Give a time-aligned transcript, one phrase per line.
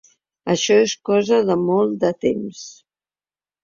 [0.53, 2.69] Això és cosa de molt de temps.